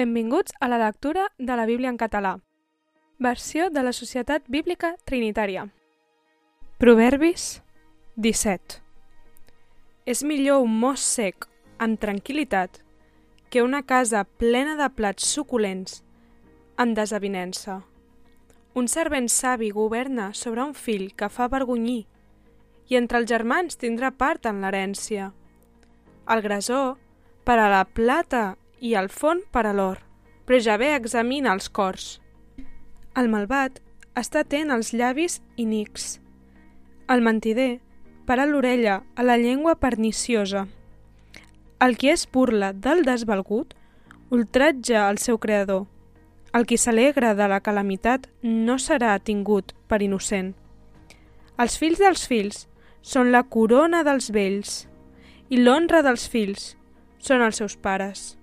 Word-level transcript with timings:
Benvinguts 0.00 0.54
a 0.60 0.68
la 0.68 0.78
lectura 0.78 1.26
de 1.36 1.56
la 1.56 1.66
Bíblia 1.66 1.90
en 1.90 1.98
català. 1.98 2.38
Versió 3.18 3.68
de 3.68 3.82
la 3.84 3.92
Societat 3.92 4.46
Bíblica 4.48 4.94
Trinitària. 5.04 5.66
Proverbis 6.80 7.60
17 8.16 8.78
És 10.06 10.22
millor 10.24 10.62
un 10.64 10.78
mos 10.80 11.04
sec, 11.04 11.44
amb 11.76 12.00
tranquil·litat, 12.00 12.78
que 13.50 13.60
una 13.60 13.82
casa 13.82 14.22
plena 14.24 14.78
de 14.78 14.86
plats 14.88 15.26
suculents, 15.34 15.98
amb 16.80 16.96
desavinença. 16.96 17.82
Un 18.72 18.88
servent 18.88 19.28
savi 19.28 19.68
governa 19.68 20.30
sobre 20.32 20.64
un 20.64 20.72
fill 20.72 21.10
que 21.12 21.28
fa 21.28 21.50
vergonyir, 21.52 22.06
i 22.88 22.96
entre 22.96 23.20
els 23.20 23.28
germans 23.28 23.76
tindrà 23.76 24.14
part 24.16 24.48
en 24.48 24.64
l'herència. 24.64 25.28
El 26.24 26.40
grasó, 26.40 26.96
per 27.44 27.60
a 27.60 27.68
la 27.68 27.84
plata 27.84 28.56
i 28.80 28.94
el 28.96 29.10
font 29.12 29.42
per 29.52 29.66
a 29.68 29.74
l'or, 29.76 30.00
però 30.46 30.58
ja 30.64 30.76
ve 30.80 30.94
examina 30.96 31.52
els 31.52 31.68
cors. 31.68 32.18
El 33.16 33.28
malvat 33.28 33.78
està 34.16 34.42
atent 34.44 34.72
als 34.72 34.92
llavis 34.96 35.40
inics. 35.56 36.18
El 37.08 37.22
mentider 37.22 37.80
para 38.26 38.46
l'orella 38.46 39.02
a 39.16 39.22
la 39.26 39.36
llengua 39.36 39.76
perniciosa. 39.76 40.66
El 41.80 41.96
qui 41.96 42.10
és 42.12 42.26
burla 42.30 42.72
del 42.72 43.04
desvalgut 43.04 43.74
ultratja 44.30 45.08
el 45.10 45.18
seu 45.18 45.38
creador. 45.42 45.86
El 46.54 46.66
qui 46.66 46.78
s'alegra 46.78 47.34
de 47.34 47.46
la 47.50 47.60
calamitat 47.62 48.26
no 48.42 48.76
serà 48.78 49.16
tingut 49.22 49.74
per 49.88 50.00
innocent. 50.02 50.54
Els 51.58 51.76
fills 51.78 52.02
dels 52.02 52.26
fills 52.26 52.66
són 53.02 53.30
la 53.34 53.42
corona 53.42 54.02
dels 54.06 54.30
vells 54.34 54.84
i 55.50 55.58
l'honra 55.60 56.02
dels 56.06 56.26
fills 56.30 56.74
són 57.18 57.42
els 57.42 57.58
seus 57.58 57.76
pares. 57.76 58.39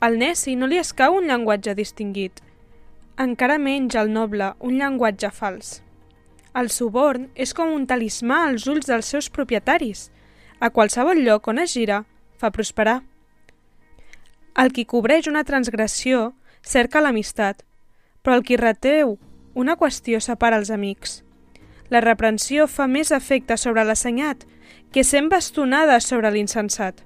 Al 0.00 0.18
neci 0.20 0.56
no 0.56 0.66
li 0.68 0.76
escau 0.76 1.16
un 1.16 1.28
llenguatge 1.30 1.72
distingit, 1.74 2.42
encara 3.16 3.56
menys 3.56 3.96
al 3.96 4.10
noble 4.12 4.52
un 4.60 4.76
llenguatge 4.76 5.30
fals. 5.32 5.80
El 6.56 6.68
suborn 6.72 7.30
és 7.34 7.54
com 7.56 7.72
un 7.72 7.86
talismà 7.88 8.42
als 8.46 8.66
ulls 8.68 8.88
dels 8.88 9.08
seus 9.12 9.28
propietaris. 9.32 10.10
A 10.60 10.68
qualsevol 10.72 11.20
lloc 11.24 11.48
on 11.48 11.60
es 11.60 11.72
gira, 11.72 12.02
fa 12.36 12.52
prosperar. 12.52 13.02
El 14.56 14.72
qui 14.72 14.86
cobreix 14.88 15.28
una 15.28 15.44
transgressió 15.44 16.34
cerca 16.64 17.00
l'amistat, 17.00 17.64
però 18.22 18.36
el 18.36 18.44
qui 18.44 18.56
reteu 18.60 19.16
una 19.54 19.76
qüestió 19.80 20.20
separa 20.20 20.60
els 20.60 20.72
amics. 20.72 21.22
La 21.88 22.00
reprensió 22.04 22.66
fa 22.68 22.88
més 22.88 23.12
efecte 23.12 23.56
sobre 23.56 23.84
l'assenyat 23.84 24.44
que 24.92 25.04
sent 25.04 25.28
bastonada 25.32 26.00
sobre 26.00 26.32
l'insensat. 26.32 27.04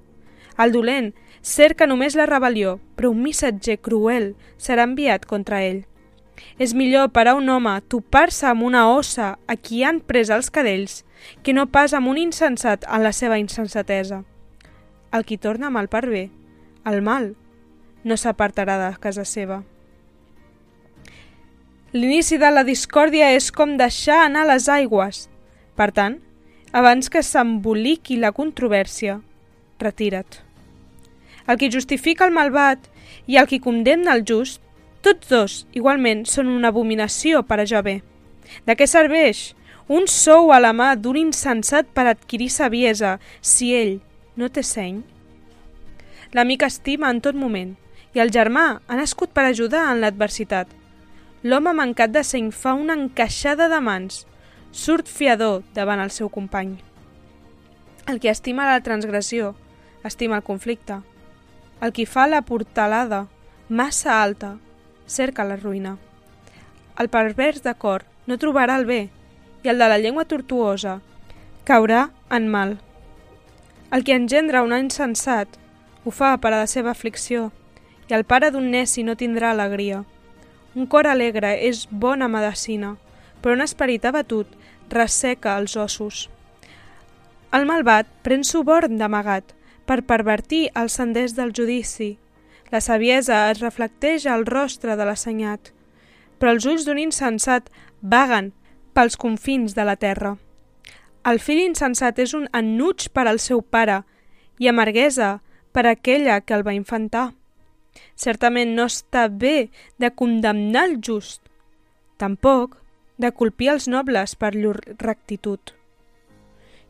El 0.61 0.73
dolent 0.75 1.13
cerca 1.41 1.87
només 1.89 2.15
la 2.17 2.27
rebel·lió, 2.29 2.77
però 2.95 3.09
un 3.11 3.23
missatger 3.23 3.79
cruel 3.81 4.33
serà 4.61 4.85
enviat 4.85 5.25
contra 5.25 5.63
ell. 5.65 5.85
És 6.61 6.73
millor 6.77 7.09
per 7.13 7.27
a 7.29 7.35
un 7.37 7.49
home 7.49 7.73
topar-se 7.89 8.47
amb 8.49 8.65
una 8.65 8.87
ossa 8.91 9.35
a 9.47 9.55
qui 9.57 9.83
han 9.83 10.01
pres 10.05 10.29
els 10.29 10.49
cadells 10.53 11.01
que 11.43 11.53
no 11.53 11.67
pas 11.69 11.93
amb 11.93 12.09
un 12.09 12.17
insensat 12.17 12.85
en 12.87 13.03
la 13.05 13.13
seva 13.13 13.39
insensatesa. 13.41 14.23
El 15.11 15.25
qui 15.25 15.37
torna 15.37 15.69
mal 15.69 15.89
per 15.91 16.05
bé, 16.09 16.29
el 16.85 17.01
mal, 17.01 17.33
no 18.03 18.17
s'apartarà 18.17 18.77
de 18.81 18.91
casa 19.01 19.25
seva. 19.25 19.61
L'inici 21.91 22.37
de 22.39 22.49
la 22.53 22.63
discòrdia 22.63 23.33
és 23.35 23.49
com 23.51 23.75
deixar 23.77 24.21
anar 24.25 24.45
les 24.47 24.69
aigües. 24.71 25.25
Per 25.75 25.89
tant, 25.91 26.21
abans 26.71 27.11
que 27.11 27.23
s'emboliqui 27.25 28.15
la 28.21 28.31
controvèrsia, 28.31 29.19
retira't. 29.81 30.50
El 31.51 31.57
qui 31.59 31.67
justifica 31.73 32.23
el 32.23 32.31
malvat 32.31 32.85
i 33.27 33.35
el 33.35 33.47
qui 33.49 33.59
condemna 33.59 34.13
el 34.15 34.23
just, 34.27 34.61
tots 35.03 35.27
dos, 35.27 35.55
igualment, 35.75 36.23
són 36.29 36.47
una 36.47 36.69
abominació 36.71 37.41
per 37.43 37.59
a 37.59 37.65
jo 37.67 37.81
bé. 37.83 37.97
De 38.63 38.77
què 38.79 38.87
serveix 38.87 39.49
un 39.91 40.07
sou 40.07 40.53
a 40.55 40.61
la 40.61 40.71
mà 40.71 40.93
d'un 40.95 41.19
insensat 41.19 41.89
per 41.91 42.05
adquirir 42.07 42.47
saviesa 42.53 43.17
si 43.41 43.73
ell 43.75 43.97
no 44.39 44.47
té 44.47 44.63
seny? 44.63 45.01
L'amic 46.31 46.63
estima 46.63 47.11
en 47.11 47.19
tot 47.19 47.35
moment 47.35 47.75
i 48.15 48.23
el 48.23 48.31
germà 48.31 48.65
ha 48.87 48.99
nascut 48.99 49.35
per 49.35 49.43
ajudar 49.49 49.89
en 49.91 49.99
l'adversitat. 49.99 50.71
L'home 51.43 51.75
mancat 51.75 52.15
de 52.15 52.23
seny 52.23 52.51
fa 52.55 52.77
una 52.77 52.95
encaixada 52.95 53.67
de 53.67 53.83
mans, 53.83 54.23
surt 54.71 55.11
fiador 55.11 55.65
davant 55.75 55.99
el 55.99 56.15
seu 56.15 56.31
company. 56.31 56.77
El 58.07 58.23
qui 58.23 58.31
estima 58.31 58.71
la 58.71 58.79
transgressió, 58.85 59.55
estima 60.07 60.39
el 60.39 60.47
conflicte. 60.47 61.01
El 61.81 61.93
qui 61.97 62.05
fa 62.05 62.27
la 62.29 62.43
portalada 62.45 63.23
massa 63.67 64.21
alta 64.21 64.51
cerca 65.07 65.45
la 65.47 65.57
ruïna. 65.57 65.95
El 67.01 67.09
pervers 67.09 67.63
de 67.65 67.73
cor 67.73 68.05
no 68.29 68.37
trobarà 68.37 68.75
el 68.77 68.85
bé 68.85 69.01
i 69.63 69.71
el 69.71 69.81
de 69.81 69.87
la 69.89 69.97
llengua 69.97 70.27
tortuosa 70.29 70.99
caurà 71.65 72.09
en 72.29 72.47
mal. 72.53 72.75
El 73.91 74.05
que 74.05 74.13
engendra 74.15 74.61
un 74.61 74.75
insensat 74.77 75.57
ho 76.05 76.13
fa 76.13 76.35
per 76.43 76.51
a 76.53 76.59
la 76.59 76.67
seva 76.69 76.91
aflicció 76.93 77.49
i 78.09 78.13
el 78.17 78.25
pare 78.29 78.51
d'un 78.53 78.69
neci 78.73 79.05
no 79.07 79.17
tindrà 79.17 79.51
alegria. 79.51 80.03
Un 80.75 80.85
cor 80.87 81.09
alegre 81.09 81.55
és 81.67 81.87
bona 81.89 82.29
medicina, 82.31 82.93
però 83.41 83.55
un 83.57 83.65
esperit 83.65 84.05
abatut 84.05 84.53
resseca 84.89 85.57
els 85.57 85.75
ossos. 85.75 86.27
El 87.51 87.65
malvat 87.67 88.07
pren 88.23 88.45
suborn 88.47 89.01
d'amagat 89.01 89.55
per 89.85 90.03
pervertir 90.07 90.69
els 90.75 90.95
senders 90.99 91.35
del 91.37 91.53
judici. 91.53 92.17
La 92.71 92.81
saviesa 92.81 93.49
es 93.51 93.59
reflecteix 93.59 94.25
al 94.25 94.45
rostre 94.45 94.95
de 94.95 95.05
l'assenyat, 95.05 95.73
però 96.39 96.53
els 96.55 96.65
ulls 96.65 96.85
d'un 96.87 97.01
insensat 97.01 97.67
vaguen 98.01 98.51
pels 98.93 99.17
confins 99.17 99.75
de 99.75 99.85
la 99.87 99.97
terra. 99.99 100.37
El 101.27 101.37
fill 101.39 101.61
insensat 101.61 102.19
és 102.19 102.33
un 102.33 102.47
ennuig 102.57 103.09
per 103.13 103.27
al 103.27 103.39
seu 103.39 103.61
pare 103.61 104.01
i 104.57 104.69
amarguesa 104.71 105.39
per 105.71 105.85
aquella 105.87 106.39
que 106.41 106.55
el 106.57 106.65
va 106.65 106.73
infantar. 106.73 107.31
Certament 108.15 108.73
no 108.75 108.87
està 108.89 109.27
bé 109.27 109.69
de 109.99 110.09
condemnar 110.15 110.87
el 110.89 110.97
just, 111.03 111.43
tampoc 112.17 112.79
de 113.21 113.31
colpir 113.35 113.69
els 113.75 113.87
nobles 113.91 114.35
per 114.35 114.55
llur 114.55 114.79
rectitud. 114.97 115.80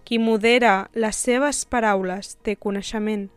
Qui 0.03 0.19
modera 0.19 0.89
les 0.93 1.15
seves 1.15 1.63
paraules 1.65 2.35
té 2.43 2.55
coneixement, 2.55 3.29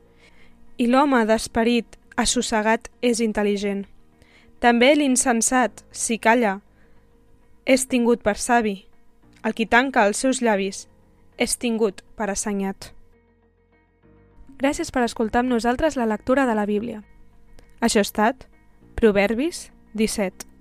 i 0.78 0.86
l'home 0.90 1.22
d'esperit 1.28 1.98
assossegat 2.16 2.88
és 3.02 3.20
intel·ligent. 3.22 3.84
També 4.62 4.94
l'insensat, 4.96 5.84
si 5.92 6.18
calla, 6.18 6.58
és 7.66 7.86
tingut 7.86 8.22
per 8.24 8.36
savi. 8.40 8.84
El 9.44 9.54
qui 9.54 9.66
tanca 9.66 10.06
els 10.08 10.22
seus 10.24 10.40
llavis 10.40 10.86
és 11.36 11.56
tingut 11.60 12.02
per 12.16 12.30
assenyat. 12.32 12.92
Gràcies 14.58 14.90
per 14.94 15.02
escoltar 15.04 15.42
amb 15.42 15.52
nosaltres 15.52 15.98
la 16.00 16.08
lectura 16.08 16.46
de 16.46 16.54
la 16.56 16.66
Bíblia. 16.66 17.02
Això 17.80 18.00
ha 18.00 18.08
estat 18.08 18.46
Proverbis 18.96 19.68
17. 19.94 20.53